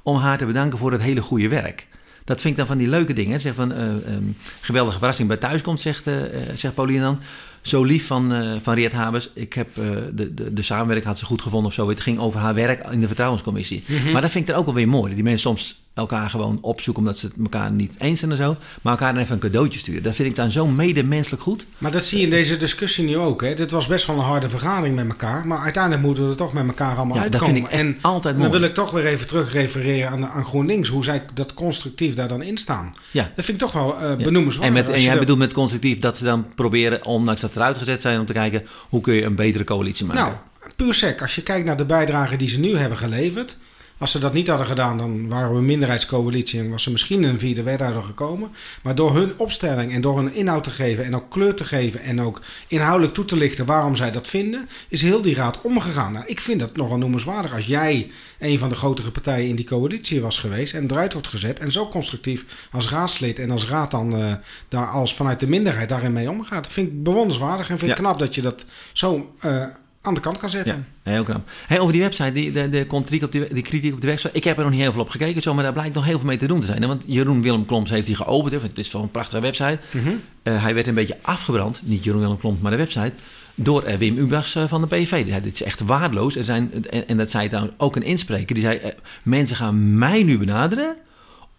[0.04, 1.88] om haar te bedanken voor het hele goede werk.
[2.26, 3.39] Dat vind ik dan van die leuke dingen.
[3.39, 4.24] Zeg van, eh, ehm,
[4.62, 6.16] geweldige verrassing bij thuiskomst, zegt, eh,
[6.54, 7.20] zegt Pauline dan.
[7.62, 9.30] Zo lief van, eh van Riet Habers.
[9.34, 11.89] Ik heb de, de, de samenwerking had ze goed gevonden of zo.
[11.89, 13.84] Het ging over haar werk in de vertrouwenscommissie.
[14.12, 15.06] Maar dat vind ik dan ook wel weer mooi.
[15.06, 18.38] Dat die mensen soms elkaar gewoon opzoeken omdat ze het elkaar niet eens zijn en
[18.38, 18.56] zo.
[18.82, 20.03] Maar elkaar dan even een cadeautje sturen.
[20.03, 21.65] Dat vind ik dan zo medemenselijk goed.
[21.77, 23.41] Maar dat zie je in deze discussie nu ook.
[23.41, 23.53] Hè?
[23.53, 26.53] Dit was best wel een harde vergadering met elkaar, maar uiteindelijk moeten we er toch
[26.53, 27.56] met elkaar allemaal Ja, dat uitkomen.
[27.56, 28.60] vind ik en altijd dan mooi.
[28.60, 32.27] wil ik toch weer even terug refereren aan, aan GroenLinks, hoe zij dat constructief daar
[32.27, 32.93] dan in staan.
[33.12, 33.32] Ja.
[33.36, 34.15] Dat vind ik toch wel Ja.
[34.15, 34.77] benoemenswaardig.
[34.77, 37.77] En, met, en jij bedoelt met constructief dat ze dan proberen, ondanks dat ze eruit
[37.77, 40.23] gezet zijn, om te kijken hoe kun je een betere coalitie maken.
[40.23, 40.36] Nou,
[40.75, 41.21] puur sec.
[41.21, 43.58] Als je kijkt naar de bijdrage die ze nu hebben geleverd.
[44.04, 47.24] Als ze dat niet hadden gedaan, dan waren we een minderheidscoalitie en was er misschien
[47.24, 48.50] een vierde wethouder gekomen.
[48.82, 52.02] Maar door hun opstelling en door hun inhoud te geven en ook kleur te geven
[52.02, 56.12] en ook inhoudelijk toe te lichten waarom zij dat vinden, is heel die raad omgegaan.
[56.12, 59.66] Nou, ik vind dat nogal noemenswaardig als jij een van de grotere partijen in die
[59.66, 63.92] coalitie was geweest en eruit wordt gezet en zo constructief als raadslid en als raad
[63.92, 64.34] dan eh,
[64.68, 66.63] daar als vanuit de minderheid daarin mee omgaat.
[66.63, 68.04] Dat vind ik bewonderenswaardig en vind ik Ja.
[68.04, 69.66] knap dat je dat zo eh,
[70.06, 70.86] aan de kant kan zetten.
[71.04, 71.50] Ja, heel knap.
[71.68, 74.34] Hey, over die website, die, de, de kritiek op die, die kritiek op de website.
[74.34, 76.18] Ik heb er nog niet heel veel op gekeken, zo, maar daar blijkt nog heel
[76.18, 76.82] veel mee te doen te zijn.
[76.82, 76.88] hè.
[76.88, 78.54] Want Jeroen Willem Kloms heeft die geopend.
[78.54, 79.80] hè, Het is toch een prachtige website.
[79.92, 80.10] Mhm.
[80.44, 83.12] Eh, hij werd een beetje afgebrand, niet Jeroen Willem Kloms, maar de website,
[83.56, 85.10] door eh, Wim Ubachs eh, van de PV.
[85.24, 86.36] Die zei, dit is echt waardeloos.
[86.36, 88.56] Er zijn, en, en dat zei trouwens ook een inspreker.
[88.56, 88.80] Die zei,
[89.24, 90.96] mensen gaan mij nu benaderen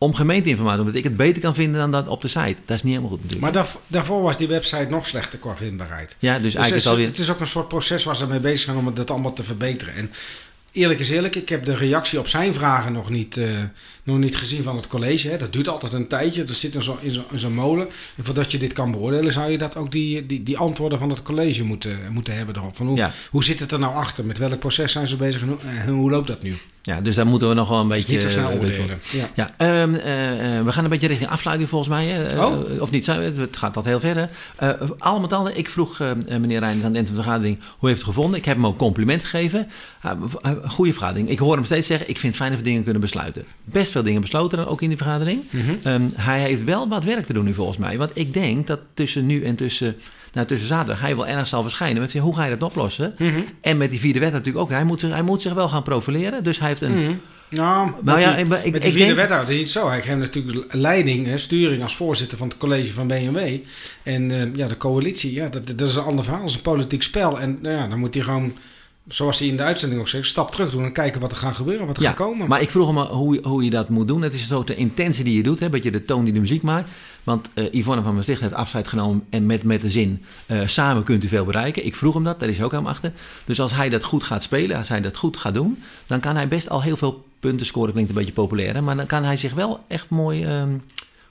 [0.04, 2.56] om gemeenteinformatie, omdat ik het beter kan vinden dan dat op de site.
[2.64, 3.42] Dat is niet helemaal goed natuurlijk.
[3.42, 6.16] Maar daar, daarvoor was die website nog slechter qua vindbaarheid.
[6.18, 7.06] ja, dus Dus eigenlijk is het alweer...
[7.06, 9.42] het is ook een soort proces waar ze mee bezig zijn om dat allemaal te
[9.42, 9.94] verbeteren.
[9.94, 10.10] En
[10.72, 13.62] eerlijk is eerlijk, ik heb de reactie op zijn vragen nog niet, eh,
[14.04, 15.28] nog niet gezien van het college.
[15.28, 15.36] Hè.
[15.36, 16.44] Dat duurt altijd een tijdje.
[16.44, 17.86] Dat zit in zo'n in zo, in zo'n molen.
[18.16, 21.08] En voordat je dit kan beoordelen, zou je dat ook die, die, die antwoorden van
[21.08, 22.76] het college moeten, moeten hebben erop.
[22.76, 23.12] Van hoe, Ja.
[23.30, 24.24] hoe zit het er nou achter?
[24.24, 26.54] Met welk proces zijn ze bezig en hoe, en hoe loopt dat nu?
[26.82, 28.12] Ja, dus daar moeten we nog wel een beetje...
[28.12, 29.00] Niet zo snel eh, oordelen.
[29.12, 29.30] Ja.
[29.34, 32.36] Ja, ehm, eh, eh, we gaan een beetje richting afsluiting volgens mij.
[32.38, 32.80] Oh.
[32.80, 34.16] Of niet, het het gaat tot heel ver.
[34.16, 34.24] hè.
[34.70, 37.58] Eh, al met al, ik vroeg meneer Reinders aan het eind van de vergadering...
[37.78, 38.38] hoe heeft het gevonden?
[38.38, 39.68] Ik heb hem ook compliment gegeven.
[40.06, 40.10] Uh,
[40.66, 41.28] goede vergadering.
[41.28, 42.08] Ik hoor hem steeds zeggen...
[42.08, 43.44] ik vind het fijn dat we dingen kunnen besluiten.
[43.64, 45.42] Best veel dingen besloten dan ook in die vergadering.
[45.50, 45.62] Mhm.
[45.82, 47.98] Ehm, hij heeft wel wat werk te doen nu volgens mij.
[47.98, 49.96] Want ik denk dat tussen nu en tussen,
[50.32, 51.00] nou, tussen zaterdag...
[51.00, 53.14] hij wel ergens zal verschijnen met hoe ga je dat oplossen?
[53.18, 53.30] Mhm.
[53.60, 54.70] En met die vierde wet natuurlijk ook.
[54.70, 56.42] Hij moet, zich- hij moet zich wel gaan profileren.
[56.42, 57.02] Dus hij heeft een...
[57.04, 57.12] Mhm.
[57.50, 59.16] Nou, Nou ja, die, ik, ik, met die vierde denk...
[59.28, 59.88] wethouder niet zo.
[59.88, 63.38] Hij heeft natuurlijk leiding en sturing als voorzitter van het college van BMW.
[64.02, 66.40] En eh, ja, de coalitie, ja, dat, dat is een ander verhaal.
[66.42, 67.40] Dat is een politiek spel.
[67.40, 68.52] En nou ja, dan moet hij gewoon,
[69.08, 71.54] zoals hij in de uitzending ook zegt, stap terug doen en kijken wat er gaat
[71.54, 72.48] gebeuren, wat er Ja, gaat komen.
[72.48, 74.22] maar ik vroeg hem hoe, hoe je dat moet doen.
[74.22, 76.62] Het is zo de intentie die je doet, hè, beetje de toon die de muziek
[76.62, 76.88] maakt.
[77.24, 80.24] Want eh Yvonne van Maastricht heeft afscheid genomen en met, met de zin...
[80.46, 81.86] eh, samen kunt u veel bereiken.
[81.86, 83.12] Ik vroeg hem dat, daar is hij ook aan achter.
[83.44, 85.82] Dus als hij dat goed gaat spelen, als hij dat goed gaat doen...
[86.06, 87.92] dan kan hij best al heel veel punten scoren.
[87.92, 90.44] Klinkt een beetje populair, hè, maar dan kan hij zich wel echt mooi...
[90.44, 90.68] ehm,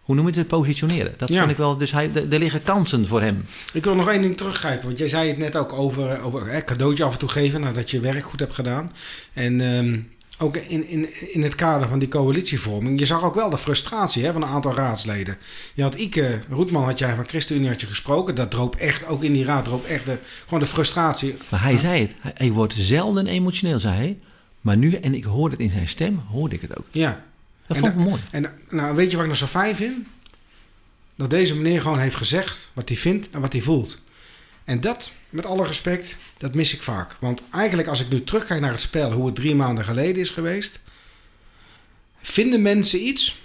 [0.04, 0.48] hoe noem je het?
[0.48, 1.14] Positioneren.
[1.18, 1.40] Dat Ja.
[1.40, 1.78] vond ik wel.
[1.78, 3.46] Dus hij, er liggen kansen voor hem.
[3.74, 6.64] Ik wil nog één ding teruggrijpen, want jij zei het net ook over, over hè,
[6.64, 8.92] cadeautje af en toe geven nadat je werk goed hebt gedaan.
[9.34, 10.00] En ehm,
[10.38, 14.26] ook in, in, in het kader van die coalitievorming, je zag ook wel de frustratie
[14.26, 15.38] hè, van een aantal raadsleden.
[15.74, 19.24] Je had Ike Roetman, had jij van ChristenUnie had je gesproken, dat droop echt, ook
[19.24, 21.36] in die raad droop echt de, gewoon de frustratie.
[21.50, 22.12] Maar hij zei het.
[22.20, 24.20] Hij, hij wordt zelden emotioneel, zei hij.
[24.62, 26.86] Maar nu, en ik hoorde het in zijn stem, hoorde ik het ook.
[26.92, 27.24] Ja,
[27.68, 28.22] Dat En vond ik mooi.
[28.32, 30.08] en nou weet je wat ik nog zo fijn vind?
[31.16, 34.02] Dat deze meneer gewoon heeft gezegd wat hij vindt en wat hij voelt.
[34.64, 37.16] En dat, met alle respect, dat mis ik vaak.
[37.20, 40.30] Want eigenlijk als ik nu terugkijk naar het spel, hoe het drie maanden geleden is
[40.30, 40.82] geweest,
[42.22, 43.42] vinden mensen iets,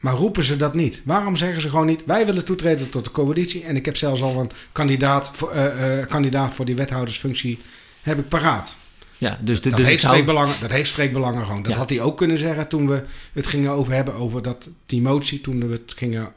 [0.00, 1.02] maar roepen ze dat niet.
[1.04, 4.22] Waarom zeggen ze gewoon niet, wij willen toetreden tot de coalitie en ik heb zelfs
[4.22, 7.58] al een kandidaat voor, eh, eh, kandidaat voor die wethoudersfunctie
[8.02, 8.76] heb ik paraat.
[9.20, 11.62] Ja, dus, de, Dat, dus heeft zou- streekbelangen, dat heeft streekbelangen gewoon.
[11.62, 11.78] Dat Ja.
[11.78, 13.02] had hij ook kunnen zeggen toen we
[13.32, 15.40] het gingen over hebben over dat, die motie.
[15.40, 16.32] Toen we het gingen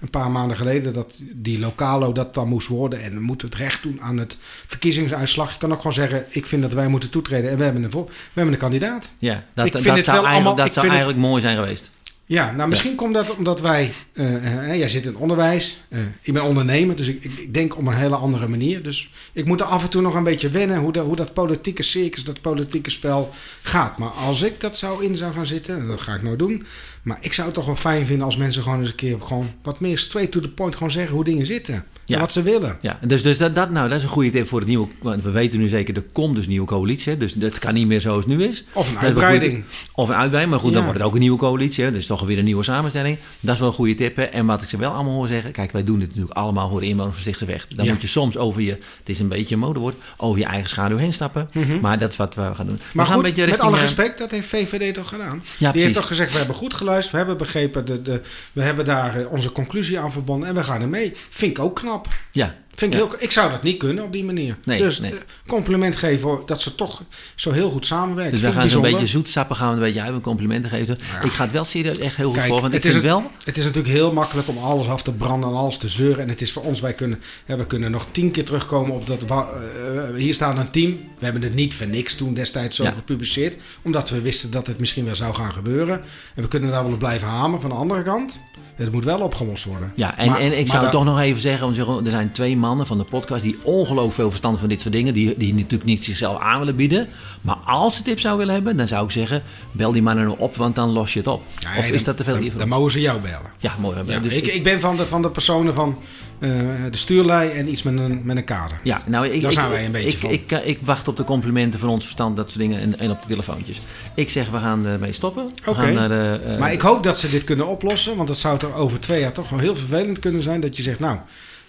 [0.00, 3.00] een paar maanden geleden, dat die lokalo dat dan moest worden.
[3.02, 5.52] En we moeten het recht doen aan het verkiezingsuitslag.
[5.52, 7.90] Je kan ook gewoon zeggen, ik vind dat wij moeten toetreden en we hebben een,
[7.90, 9.12] we hebben een kandidaat.
[9.18, 11.56] Ja, dat, Ik dat, het zou, wel eigenlijk, allemaal- dat zou het- eigenlijk mooi zijn
[11.56, 11.90] geweest.
[12.28, 16.00] Ja, nou misschien komt dat omdat wij, eh, eh, jij zit in het onderwijs, eh,
[16.22, 18.82] ik ben ondernemer, dus ik, ik, ik denk op een hele andere manier.
[18.82, 21.34] Dus ik moet er af en toe nog een beetje wennen hoe, dat hoe dat
[21.34, 23.30] politieke circus, dat politieke spel
[23.62, 23.98] gaat.
[23.98, 26.66] Maar als ik dat zou in zou gaan zitten, en dat ga ik nooit doen,
[27.06, 29.50] maar ik zou het toch wel fijn vinden als mensen gewoon eens een keer gewoon
[29.62, 31.84] wat meer straight to the point gewoon zeggen hoe dingen zitten.
[32.04, 32.14] Ja.
[32.14, 32.78] En wat ze willen.
[32.80, 34.88] Ja, dus, dus dat, dat, nou, dat is een goede tip voor het nieuwe.
[35.02, 37.12] Want we weten nu zeker, er komt dus een nieuwe coalitie.
[37.12, 38.64] hè, Dus dat kan niet meer zoals het nu is.
[38.72, 39.64] Of een uitbreiding.
[39.94, 41.84] Of een uitbreiding, maar goed, dan wordt het ook een nieuwe coalitie.
[41.84, 41.92] Hè?
[41.92, 43.18] Dus toch weer een nieuwe samenstelling.
[43.40, 44.16] Dat is wel een goede tip.
[44.16, 44.22] hè.
[44.22, 45.52] En wat ik ze wel allemaal hoor zeggen.
[45.52, 47.66] Kijk, wij doen dit natuurlijk allemaal voor de inwoners van Stichtenweg.
[47.68, 47.92] Dan Ja.
[47.92, 50.96] moet je soms over je, het is een beetje een modewoord, over je eigen schaduw
[50.96, 51.48] heen stappen.
[51.52, 51.80] Mhm.
[51.80, 52.76] Maar dat is wat we gaan doen.
[52.76, 55.26] We Maar gaan goed, met alle eh, respect, dat heeft VVD toch gedaan?
[55.26, 55.82] Ja, Die precies.
[55.82, 58.20] heeft toch gezegd, we hebben goed geluisterd, we hebben begrepen, de, de,
[58.52, 61.12] we hebben daar eh, onze conclusie aan verbonden en we gaan ermee.
[61.14, 62.08] Vind ik ook knap.
[62.30, 64.56] Ja, Vind ik, heel, ik zou dat niet kunnen op die manier.
[64.64, 65.10] Nee, dus nee.
[65.12, 67.02] eh, compliment geven dat ze toch
[67.34, 68.32] zo heel goed samenwerken.
[68.32, 70.98] dus we gaan zo'n beetje zoetsappen, gaan we een beetje uit, complimenten geven.
[71.22, 72.60] Ik ga het wel serieus echt heel goed Kijk, voor.
[72.60, 75.02] Want ik het is vind een- wel, Het is natuurlijk heel makkelijk om alles af
[75.02, 76.22] te branden en alles te zeuren.
[76.22, 79.06] En het is voor ons, wij kunnen, ja, we kunnen nog tien keer terugkomen op
[79.06, 79.22] dat.
[79.24, 80.90] eh, hier staat een team.
[81.18, 82.90] We hebben het niet voor niks toen destijds zo Ja.
[82.90, 83.56] gepubliceerd.
[83.82, 86.00] Omdat we wisten dat het misschien wel zou gaan gebeuren.
[86.34, 87.60] En we kunnen daar wel op blijven hameren.
[87.60, 88.40] Van de andere kant,
[88.76, 89.92] het moet wel opgelost worden.
[89.94, 92.86] Ja, en, Maar- en ik zou toch nog even zeggen, want er zijn twee mannen
[92.86, 96.04] van de podcast die ongelooflijk veel verstand van dit soort dingen, die, die natuurlijk niet
[96.04, 97.08] zichzelf aan willen bieden.
[97.40, 100.36] Maar als ze tips zou willen hebben, dan zou ik zeggen, bel die mannen nou
[100.38, 101.42] op, want dan los je het op.
[101.78, 103.50] Of is dat te veel dan, mogen ze jou bellen.
[103.58, 103.96] Ja, mooi.
[104.06, 105.98] Ja, dus ik, ik ben van de, van de personen van
[106.38, 108.80] de stuurlei en iets met een, met een kader.
[108.82, 110.30] ja, nou, ik, Daar ik, zijn wij een beetje ik, van.
[110.30, 113.10] Ik, ik, ik wacht op de complimenten van ons verstand, dat soort dingen, en, en
[113.10, 113.80] op de telefoontjes.
[114.14, 115.50] Ik zeg, we gaan ermee stoppen.
[115.66, 115.80] Oké.
[115.80, 118.16] eh, Maar ik hoop dat ze dit kunnen oplossen.
[118.16, 120.60] Want het zou er over twee jaar toch wel heel vervelend kunnen zijn.
[120.60, 121.18] Dat je zegt, nou,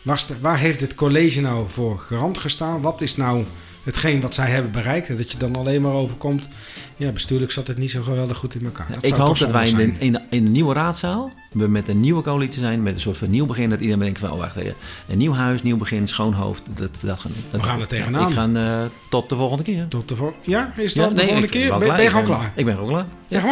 [0.01, 2.81] waar, waar heeft het college nou voor garant gestaan?
[2.81, 3.43] Wat is nou
[3.87, 5.09] hetgeen wat zij hebben bereikt.
[5.09, 6.47] En dat je dan alleen maar overkomt.
[6.95, 8.87] Ja, bestuurlijk zat het niet zo geweldig goed in elkaar.
[8.93, 11.87] Dat ik hoop dat wij in de, in, de, in de nieuwe raadzaal, we met
[11.87, 14.37] een nieuwe coalitie zijn, met een soort van nieuw begin, dat iedereen denkt van, oh
[14.37, 14.73] wacht even,
[15.07, 18.21] een nieuw huis, nieuw begin, schoon hoofd, dat, dat We gaan er tegenaan.
[18.21, 19.87] Ja, ik ga eh, tot de volgende keer.
[19.87, 21.69] Tot de vol- ja, is Ja, dat de volgende keer?
[21.79, 22.51] Ben, ben je gewoon klaar?
[22.55, 23.05] Ik ben gewoon klaar.
[23.27, 23.45] Ja, echt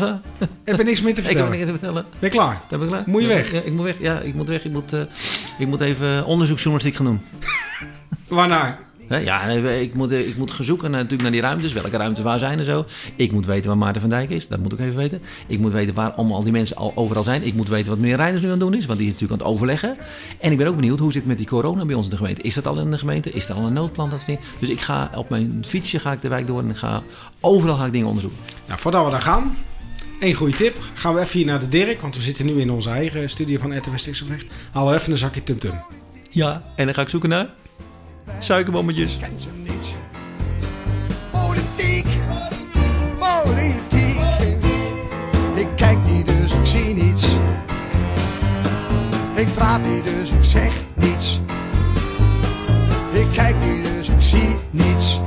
[0.00, 0.20] waar.
[0.38, 1.50] Ik heb niks meer te Ik heb vertellen.
[1.50, 2.04] niks te vertellen.
[2.18, 2.60] Ben je klaar?
[2.68, 3.02] Dat ben ik klaar.
[3.06, 3.52] Moet je Ja, weg?
[3.52, 3.96] Ja, ik moet weg.
[4.00, 4.64] Ja, ik moet weg.
[4.64, 5.00] Ik moet, eh,
[5.58, 7.20] ik moet even onderzoeksjournalistiek gaan doen.
[8.28, 8.78] Waarnaar?
[9.08, 11.72] Ja, ik moet, eh, ik moet gaan zoeken naar, natuurlijk naar die ruimtes.
[11.72, 12.84] Welke ruimtes waar zijn en zo.
[13.16, 14.48] Ik moet weten waar Maarten van Dijk is.
[14.48, 15.22] Dat moet ik even weten.
[15.46, 17.46] Ik moet weten waarom al die mensen al overal zijn.
[17.46, 18.86] Ik moet weten wat meneer Reinders nu aan het doen is.
[18.86, 19.96] Want die is natuurlijk aan het overleggen.
[20.40, 22.16] En ik ben ook benieuwd hoe zit het met die corona bij ons in de
[22.16, 22.42] gemeente.
[22.42, 23.30] Is dat al in de gemeente?
[23.30, 24.10] Is er al een noodplan?
[24.10, 24.40] Dat dingen?
[24.58, 26.62] Dus ik ga op mijn fietsje ga ik de wijk door.
[26.62, 27.02] En ga,
[27.40, 28.40] overal ga ik dingen onderzoeken.
[28.66, 29.56] Nou, voordat we daar gaan,
[30.20, 30.74] één goede tip.
[30.94, 33.58] Gaan we even hier naar de Dirk, want we zitten nu in onze eigen studio
[33.58, 34.46] van RTV Stikstofrecht.
[34.72, 35.74] Halen we even een zakje tumtum.
[36.30, 37.48] Ja, en dan ga ik zoeken naar
[38.38, 39.18] suikerbommetjes.
[41.30, 42.06] Politiek,
[43.18, 44.20] politiek.
[45.54, 47.26] Ik kijk niet, dus ik zie niets.
[49.34, 51.40] Ik praat niet, dus ik zeg niets.
[53.12, 55.20] Ik kijk niet, dus ik zie niets.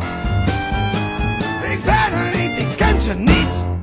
[1.72, 3.79] Ik ben er niet, ik ken ze niet.